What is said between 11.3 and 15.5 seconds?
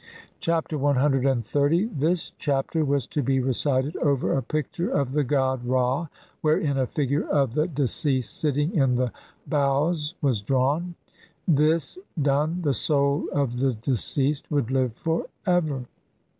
this done the soul of the deceased would live for